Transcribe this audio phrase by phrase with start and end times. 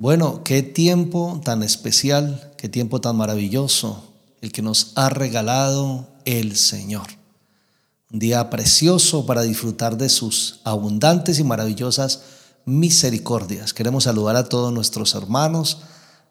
[0.00, 4.02] Bueno, qué tiempo tan especial, qué tiempo tan maravilloso
[4.40, 7.06] el que nos ha regalado el Señor.
[8.10, 12.22] Un día precioso para disfrutar de sus abundantes y maravillosas
[12.64, 13.74] misericordias.
[13.74, 15.82] Queremos saludar a todos nuestros hermanos,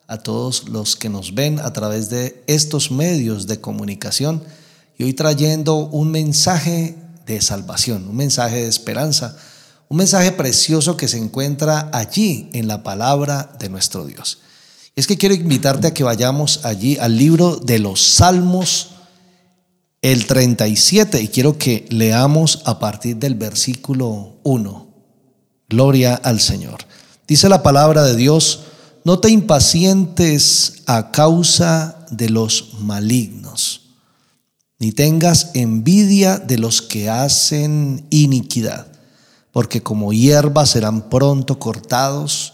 [0.07, 4.41] a todos los que nos ven a través de estos medios de comunicación
[4.97, 6.97] y hoy trayendo un mensaje
[7.27, 9.37] de salvación, un mensaje de esperanza
[9.89, 14.39] un mensaje precioso que se encuentra allí en la palabra de nuestro Dios.
[14.95, 18.91] es que quiero invitarte a que vayamos allí al libro de los Salmos,
[20.01, 24.87] el 37, y quiero que leamos a partir del versículo 1.
[25.69, 26.85] Gloria al Señor.
[27.27, 28.61] Dice la palabra de Dios,
[29.05, 33.93] no te impacientes a causa de los malignos,
[34.77, 38.98] ni tengas envidia de los que hacen iniquidad
[39.51, 42.53] porque como hierba serán pronto cortados,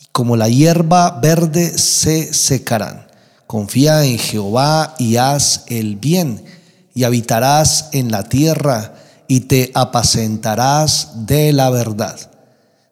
[0.00, 3.06] y como la hierba verde se secarán.
[3.46, 6.44] Confía en Jehová y haz el bien,
[6.94, 8.94] y habitarás en la tierra,
[9.28, 12.18] y te apacentarás de la verdad.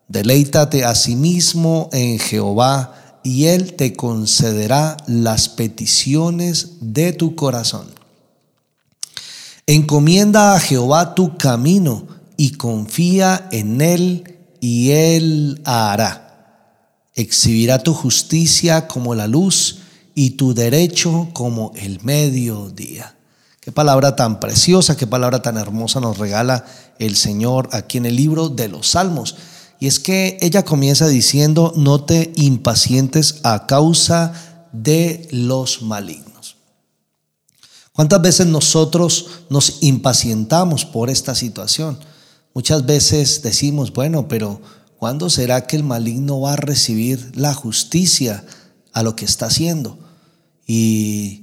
[0.09, 7.87] Deleítate asimismo en Jehová, y Él te concederá las peticiones de tu corazón.
[9.67, 12.07] Encomienda a Jehová tu camino,
[12.41, 16.73] y confía en Él y Él hará.
[17.15, 19.81] Exhibirá tu justicia como la luz
[20.15, 23.15] y tu derecho como el mediodía.
[23.61, 26.65] Qué palabra tan preciosa, qué palabra tan hermosa nos regala
[26.99, 29.37] el Señor aquí en el libro de los Salmos.
[29.79, 34.33] Y es que ella comienza diciendo, no te impacientes a causa
[34.73, 36.57] de los malignos.
[37.93, 41.99] ¿Cuántas veces nosotros nos impacientamos por esta situación?
[42.53, 44.61] Muchas veces decimos, bueno, pero
[44.97, 48.45] ¿cuándo será que el maligno va a recibir la justicia
[48.93, 49.99] a lo que está haciendo?
[50.67, 51.43] Y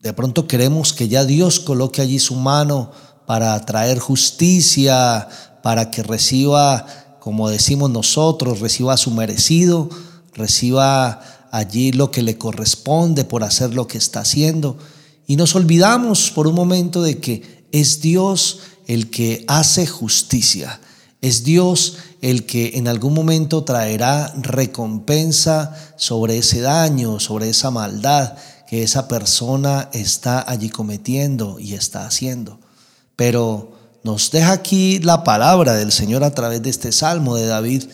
[0.00, 2.92] de pronto queremos que ya Dios coloque allí su mano
[3.26, 5.26] para traer justicia,
[5.62, 6.86] para que reciba,
[7.18, 9.88] como decimos nosotros, reciba su merecido,
[10.34, 14.76] reciba allí lo que le corresponde por hacer lo que está haciendo.
[15.26, 20.80] Y nos olvidamos por un momento de que es Dios el que hace justicia.
[21.20, 28.34] Es Dios el que en algún momento traerá recompensa sobre ese daño, sobre esa maldad
[28.66, 32.58] que esa persona está allí cometiendo y está haciendo.
[33.14, 37.84] Pero nos deja aquí la palabra del Señor a través de este salmo de David,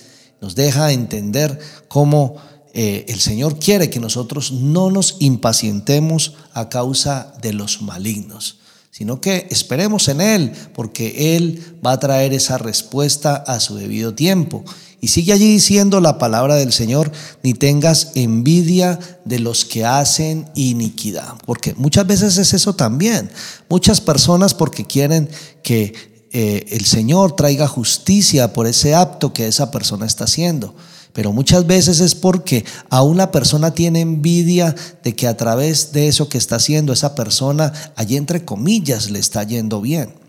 [0.41, 2.36] nos deja entender cómo
[2.74, 8.61] eh, el Señor quiere que nosotros no nos impacientemos a causa de los malignos
[8.92, 14.14] sino que esperemos en Él, porque Él va a traer esa respuesta a su debido
[14.14, 14.64] tiempo.
[15.00, 17.10] Y sigue allí diciendo la palabra del Señor,
[17.42, 23.30] ni tengas envidia de los que hacen iniquidad, porque muchas veces es eso también.
[23.70, 25.30] Muchas personas porque quieren
[25.62, 25.94] que
[26.30, 30.74] eh, el Señor traiga justicia por ese acto que esa persona está haciendo.
[31.12, 36.08] Pero muchas veces es porque a una persona tiene envidia de que a través de
[36.08, 40.22] eso que está haciendo esa persona, allí entre comillas, le está yendo bien.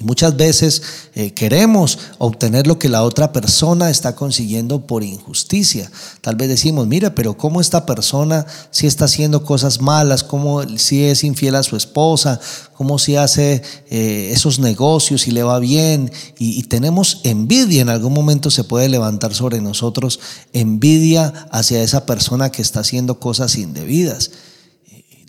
[0.00, 0.80] Y muchas veces
[1.16, 5.90] eh, queremos obtener lo que la otra persona está consiguiendo por injusticia.
[6.20, 10.22] Tal vez decimos, mira, pero ¿cómo esta persona si está haciendo cosas malas?
[10.22, 12.38] ¿Cómo si es infiel a su esposa?
[12.76, 13.60] ¿Cómo si hace
[13.90, 16.12] eh, esos negocios y le va bien?
[16.38, 20.20] Y, y tenemos envidia, en algún momento se puede levantar sobre nosotros
[20.52, 24.30] envidia hacia esa persona que está haciendo cosas indebidas.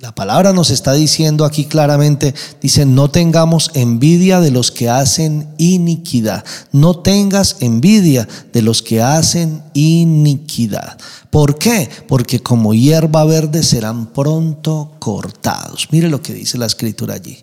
[0.02, 5.50] La palabra nos está diciendo aquí claramente, dice, no tengamos envidia de los que hacen
[5.58, 6.46] iniquidad.
[6.72, 10.98] No tengas envidia de los que hacen iniquidad.
[11.30, 11.90] ¿Por qué?
[12.08, 15.90] Porque como hierba verde serán pronto cortados.
[15.92, 17.38] Mire lo que dice la escritura allí.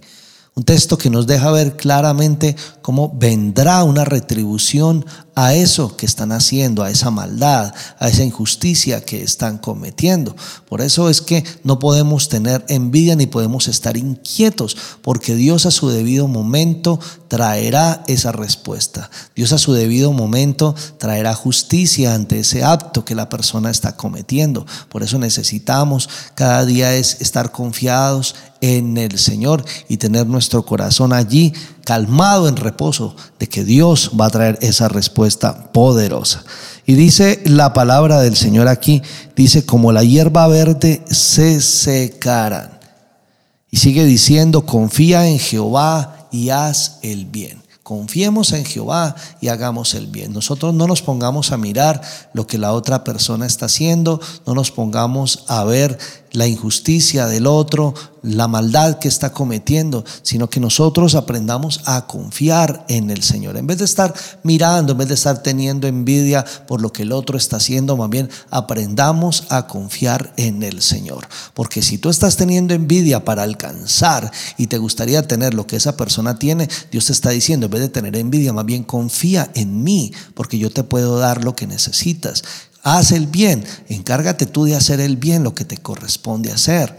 [0.59, 6.33] Un texto que nos deja ver claramente cómo vendrá una retribución a eso que están
[6.33, 10.34] haciendo, a esa maldad, a esa injusticia que están cometiendo.
[10.66, 15.71] Por eso es que no podemos tener envidia ni podemos estar inquietos, porque Dios a
[15.71, 16.98] su debido momento
[17.28, 19.10] traerá esa respuesta.
[19.34, 24.65] Dios a su debido momento traerá justicia ante ese acto que la persona está cometiendo.
[24.89, 31.13] Por eso necesitamos cada día es estar confiados en el Señor y tener nuestro corazón
[31.13, 31.53] allí
[31.85, 36.45] calmado en reposo de que Dios va a traer esa respuesta poderosa.
[36.87, 39.03] Y dice la palabra del Señor aquí,
[39.35, 42.79] dice, como la hierba verde se secarán.
[43.71, 47.67] Y sigue diciendo, confía en Jehová y haz el bien.
[47.87, 50.33] Confiemos en Jehová y hagamos el bien.
[50.33, 54.73] Nosotros no nos pongamos a mirar lo que la otra persona está haciendo, no nos
[54.73, 55.97] pongamos a ver
[56.36, 62.84] la injusticia del otro, la maldad que está cometiendo, sino que nosotros aprendamos a confiar
[62.88, 63.56] en el Señor.
[63.56, 64.12] En vez de estar
[64.42, 68.10] mirando, en vez de estar teniendo envidia por lo que el otro está haciendo, más
[68.10, 71.27] bien aprendamos a confiar en el Señor.
[71.54, 75.97] Porque si tú estás teniendo envidia para alcanzar y te gustaría tener lo que esa
[75.97, 79.83] persona tiene, Dios te está diciendo, en vez de tener envidia, más bien confía en
[79.83, 82.42] mí, porque yo te puedo dar lo que necesitas.
[82.88, 86.97] Haz el bien, encárgate tú de hacer el bien, lo que te corresponde hacer.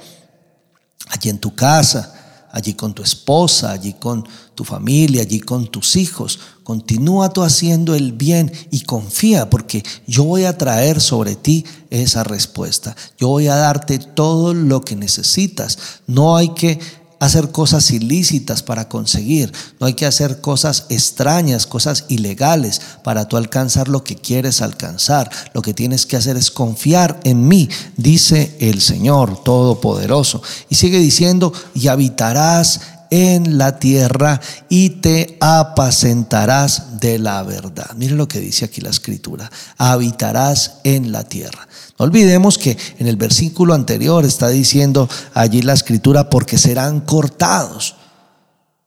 [1.07, 5.95] Allí en tu casa, allí con tu esposa, allí con tu familia, allí con tus
[5.95, 6.39] hijos.
[6.65, 12.25] Continúa tú haciendo el bien y confía porque yo voy a traer sobre ti esa
[12.25, 12.93] respuesta.
[13.17, 16.01] Yo voy a darte todo lo que necesitas.
[16.05, 16.81] No hay que
[17.19, 23.37] hacer cosas ilícitas para conseguir, no hay que hacer cosas extrañas, cosas ilegales para tú
[23.37, 25.29] alcanzar lo que quieres alcanzar.
[25.53, 30.41] Lo que tienes que hacer es confiar en mí, dice el Señor Todopoderoso.
[30.69, 32.81] Y sigue diciendo, y habitarás
[33.11, 34.39] en la tierra
[34.69, 37.91] y te apacentarás de la verdad.
[37.95, 41.67] Mire lo que dice aquí la escritura, habitarás en la tierra.
[41.99, 47.96] No olvidemos que en el versículo anterior está diciendo allí la escritura, porque serán cortados.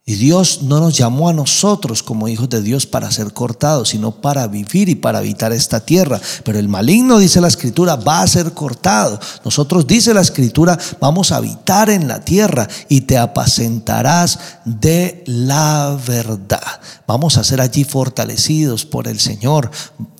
[0.06, 4.10] Y Dios no nos llamó a nosotros como hijos de Dios para ser cortados, sino
[4.20, 6.20] para vivir y para habitar esta tierra.
[6.42, 9.20] Pero el maligno, dice la escritura, va a ser cortado.
[9.44, 15.96] Nosotros, dice la escritura, vamos a habitar en la tierra y te apacentarás de la
[16.04, 16.80] verdad.
[17.06, 19.70] Vamos a ser allí fortalecidos por el Señor.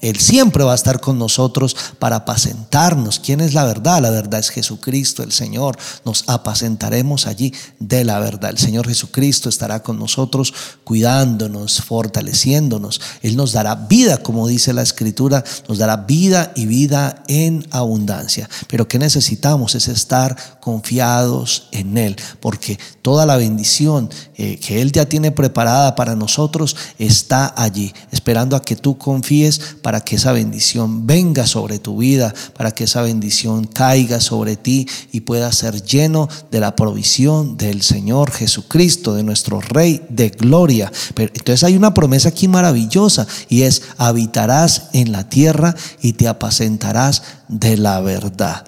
[0.03, 3.19] Él siempre va a estar con nosotros para apacentarnos.
[3.19, 4.01] ¿Quién es la verdad?
[4.01, 5.77] La verdad es Jesucristo, el Señor.
[6.05, 8.51] Nos apacentaremos allí de la verdad.
[8.51, 10.53] El Señor Jesucristo estará con nosotros,
[10.83, 13.01] cuidándonos, fortaleciéndonos.
[13.23, 18.51] Él nos dará vida, como dice la Escritura, nos dará vida y vida en abundancia.
[18.67, 24.91] Pero que necesitamos es estar confiados en Él, porque toda la bendición eh, que Él
[24.91, 30.33] ya tiene preparada para nosotros está allí, esperando a que tú confíes para que esa
[30.33, 35.83] bendición venga sobre tu vida, para que esa bendición caiga sobre ti y pueda ser
[35.83, 40.91] lleno de la provisión del Señor Jesucristo, de nuestro Rey de gloria.
[41.15, 46.29] Pero, entonces hay una promesa aquí maravillosa y es, habitarás en la tierra y te
[46.29, 48.65] apacentarás de la verdad.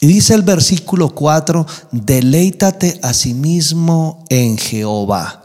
[0.00, 5.40] Y dice el versículo 4, deleítate a sí mismo en Jehová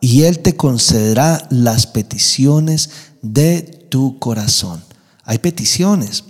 [0.00, 2.90] y Él te concederá las peticiones
[3.22, 4.82] de tu corazón.
[5.24, 6.24] Hay peticiones,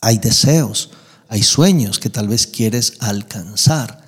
[0.00, 0.90] hay deseos,
[1.28, 3.99] hay sueños que tal vez quieres alcanzar.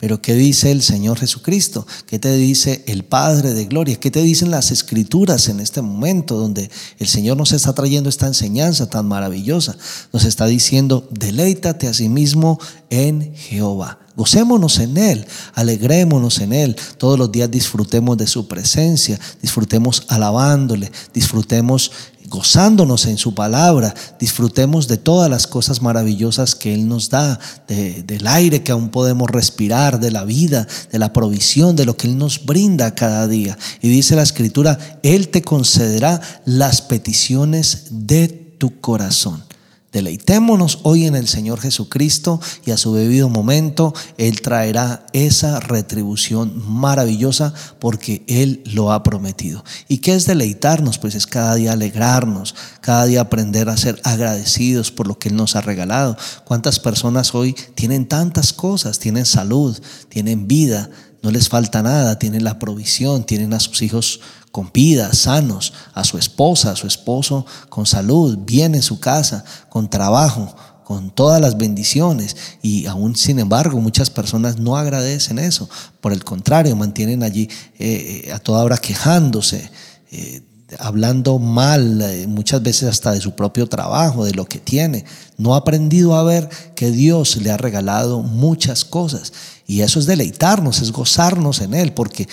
[0.00, 1.86] Pero ¿qué dice el Señor Jesucristo?
[2.06, 4.00] ¿Qué te dice el Padre de Gloria?
[4.00, 8.26] ¿Qué te dicen las escrituras en este momento donde el Señor nos está trayendo esta
[8.26, 9.76] enseñanza tan maravillosa?
[10.10, 12.58] Nos está diciendo, deleítate a sí mismo
[12.88, 13.98] en Jehová.
[14.16, 16.76] Gocémonos en Él, alegrémonos en Él.
[16.96, 21.92] Todos los días disfrutemos de su presencia, disfrutemos alabándole, disfrutemos
[22.30, 28.26] gozándonos en su palabra, disfrutemos de todas las cosas maravillosas que Él nos da, del
[28.28, 32.16] aire que aún podemos respirar, de la vida, de la provisión, de lo que Él
[32.16, 33.58] nos brinda cada día.
[33.82, 39.49] Y dice la escritura, Él te concederá las peticiones de tu corazón.
[39.92, 46.62] Deleitémonos hoy en el Señor Jesucristo y a su debido momento Él traerá esa retribución
[46.64, 49.64] maravillosa porque Él lo ha prometido.
[49.88, 50.98] ¿Y qué es deleitarnos?
[50.98, 55.34] Pues es cada día alegrarnos, cada día aprender a ser agradecidos por lo que Él
[55.34, 56.16] nos ha regalado.
[56.44, 59.00] ¿Cuántas personas hoy tienen tantas cosas?
[59.00, 59.76] Tienen salud,
[60.08, 60.88] tienen vida,
[61.22, 64.20] no les falta nada, tienen la provisión, tienen a sus hijos
[64.50, 69.44] con vida, sanos, a su esposa, a su esposo con salud, bien en su casa,
[69.68, 70.54] con trabajo,
[70.84, 72.36] con todas las bendiciones.
[72.62, 75.68] Y aún sin embargo muchas personas no agradecen eso.
[76.00, 79.70] Por el contrario, mantienen allí eh, eh, a toda hora quejándose.
[80.10, 80.42] Eh,
[80.78, 85.04] hablando mal muchas veces hasta de su propio trabajo, de lo que tiene.
[85.36, 89.32] No ha aprendido a ver que Dios le ha regalado muchas cosas.
[89.66, 92.28] Y eso es deleitarnos, es gozarnos en Él, porque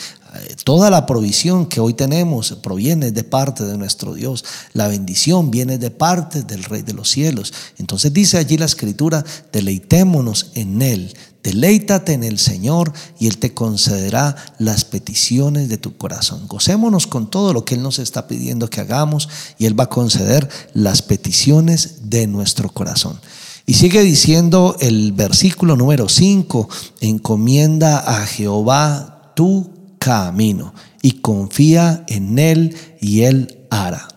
[0.63, 4.43] Toda la provisión que hoy tenemos proviene de parte de nuestro Dios.
[4.73, 7.53] La bendición viene de parte del Rey de los cielos.
[7.77, 11.13] Entonces dice allí la escritura, deleitémonos en Él.
[11.43, 16.47] Deleítate en el Señor y Él te concederá las peticiones de tu corazón.
[16.47, 19.89] Gocémonos con todo lo que Él nos está pidiendo que hagamos y Él va a
[19.89, 23.19] conceder las peticiones de nuestro corazón.
[23.65, 26.69] Y sigue diciendo el versículo número 5,
[27.01, 30.73] encomienda a Jehová tu camino.
[31.01, 34.07] y confía en Él y Él hará.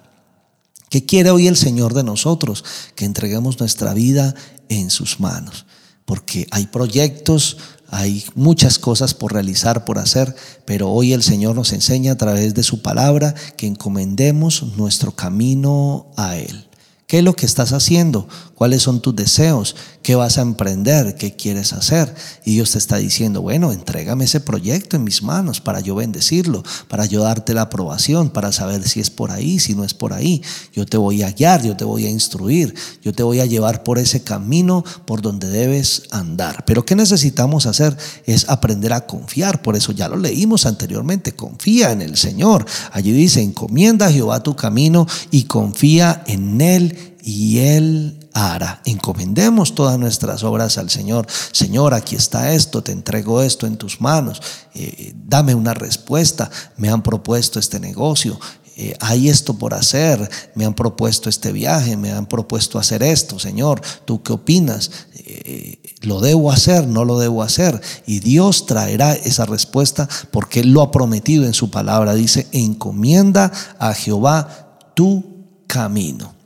[0.88, 2.64] ¿Qué quiere hoy el Señor de nosotros?
[2.96, 4.34] Que entreguemos nuestra vida
[4.68, 5.66] en sus manos,
[6.04, 7.58] porque hay proyectos,
[7.88, 10.34] hay muchas cosas por realizar, por hacer,
[10.64, 16.10] pero hoy el Señor nos enseña a través de su palabra que encomendemos nuestro camino
[16.16, 16.68] a Él.
[17.06, 18.28] ¿Qué es lo que estás haciendo?
[18.54, 19.75] ¿Cuáles son tus deseos?
[20.02, 21.14] ¿Qué vas a emprender?
[21.14, 22.14] ¿Qué quieres hacer?
[22.47, 26.62] Y Dios te está diciendo, bueno, entrégame ese proyecto en mis manos para yo bendecirlo,
[26.88, 30.14] para yo darte la aprobación, para saber si es por ahí, si no es por
[30.14, 30.42] ahí.
[30.73, 33.83] Yo te voy a guiar, yo te voy a instruir, yo te voy a llevar
[33.83, 36.64] por ese camino por donde debes andar.
[36.64, 37.95] Pero ¿qué necesitamos hacer?
[38.25, 39.61] Es aprender a confiar.
[39.61, 42.64] Por eso ya lo leímos anteriormente, confía en el Señor.
[42.92, 48.80] Allí dice, encomienda a Jehová tu camino y confía en Él y Él hará.
[48.84, 51.26] Encomendemos todas nuestras obras al Señor.
[51.52, 54.40] Señor, aquí está esto, te entrego esto en tus manos.
[54.74, 56.50] Eh, dame una respuesta.
[56.76, 58.38] Me han propuesto este negocio.
[58.76, 63.38] Eh, hay esto por hacer, me han propuesto este viaje, me han propuesto hacer esto,
[63.38, 64.90] Señor, ¿tú qué opinas?
[65.16, 66.86] Eh, ¿Lo debo hacer?
[66.86, 67.78] ¿No lo debo hacer?
[68.06, 72.14] Y Dios traerá esa respuesta porque Él lo ha prometido en su palabra.
[72.14, 76.39] Dice, encomienda a Jehová tu camino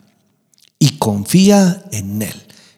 [0.84, 2.34] y confía en Él.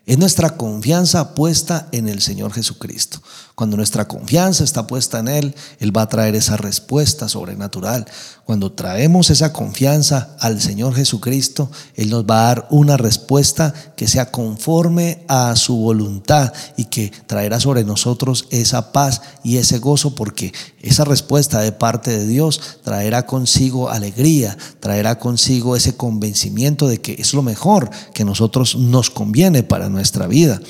[0.06, 3.20] Es nuestra confianza puesta en el Señor Jesucristo.
[3.56, 8.06] Cuando nuestra confianza está puesta en Él, Él va a traer esa respuesta sobrenatural.
[8.44, 14.06] Cuando traemos esa confianza al Señor Jesucristo, Él nos va a dar una respuesta que
[14.06, 20.14] sea conforme a su voluntad y que traerá sobre nosotros esa paz y ese gozo,
[20.14, 20.52] porque
[20.88, 27.16] esa respuesta de parte de Dios traerá consigo alegría, traerá consigo ese convencimiento de que
[27.18, 30.60] es lo mejor que nosotros nos conviene para nuestra vida.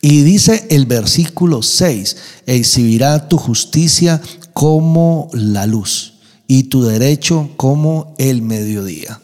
[0.00, 4.20] Y dice el versículo 6, exhibirá tu justicia
[4.52, 6.14] como la luz
[6.48, 9.20] y tu derecho como el mediodía.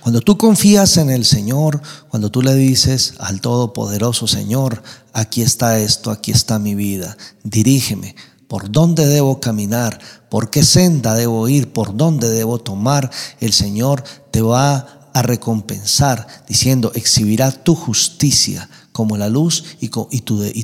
[0.00, 5.78] Cuando tú confías en el Señor, cuando tú le dices al Todopoderoso Señor, aquí está
[5.80, 8.14] esto, aquí está mi vida, dirígeme,
[8.48, 10.00] por dónde debo caminar,
[10.30, 16.26] por qué senda debo ir, por dónde debo tomar, el Señor te va a recompensar
[16.48, 20.08] diciendo, exhibirá tu justicia como la luz y, tu,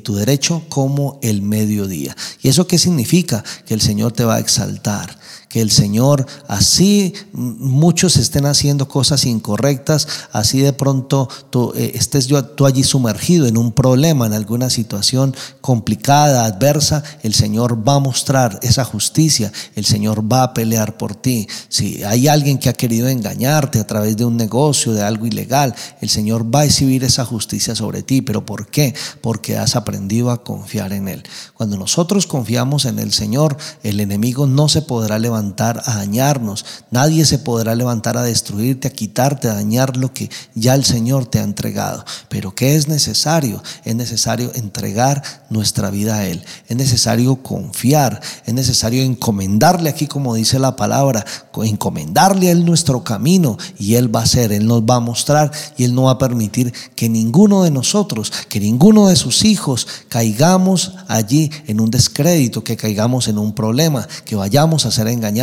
[0.02, 2.16] tu derecho como el mediodía.
[2.42, 3.44] ¿Y eso qué significa?
[3.66, 5.18] Que el Señor te va a exaltar,
[5.54, 12.26] que el Señor, así muchos estén haciendo cosas incorrectas, así de pronto tú, eh, estés
[12.26, 17.94] yo, tú allí sumergido en un problema, en alguna situación complicada, adversa, el Señor va
[17.94, 21.46] a mostrar esa justicia, el Señor va a pelear por ti.
[21.68, 25.72] Si hay alguien que ha querido engañarte a través de un negocio, de algo ilegal,
[26.00, 28.22] el Señor va a exhibir esa justicia sobre ti.
[28.22, 28.92] ¿Pero por qué?
[29.20, 31.22] Porque has aprendido a confiar en Él.
[31.54, 36.64] Cuando nosotros confiamos en el Señor, el enemigo no se podrá levantar a dañarnos.
[36.90, 41.26] Nadie se podrá levantar a destruirte, a quitarte, a dañar lo que ya el Señor
[41.26, 42.04] te ha entregado.
[42.28, 43.62] Pero ¿qué es necesario?
[43.84, 46.42] Es necesario entregar nuestra vida a Él.
[46.68, 48.20] Es necesario confiar.
[48.46, 51.24] Es necesario encomendarle aquí, como dice la palabra,
[51.62, 55.50] encomendarle a Él nuestro camino y Él va a ser, Él nos va a mostrar
[55.76, 59.86] y Él no va a permitir que ninguno de nosotros, que ninguno de sus hijos
[60.08, 65.33] caigamos allí en un descrédito, que caigamos en un problema, que vayamos a ser engañados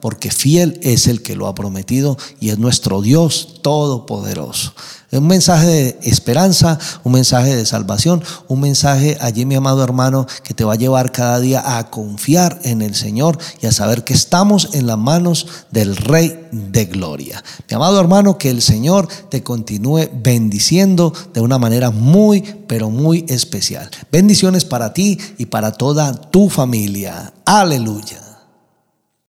[0.00, 4.72] porque fiel es el que lo ha prometido y es nuestro Dios todopoderoso.
[5.12, 10.54] Un mensaje de esperanza, un mensaje de salvación, un mensaje allí, mi amado hermano, que
[10.54, 14.14] te va a llevar cada día a confiar en el Señor y a saber que
[14.14, 17.42] estamos en las manos del Rey de Gloria.
[17.68, 23.24] Mi amado hermano, que el Señor te continúe bendiciendo de una manera muy, pero muy
[23.28, 23.90] especial.
[24.12, 27.32] Bendiciones para ti y para toda tu familia.
[27.44, 28.29] Aleluya.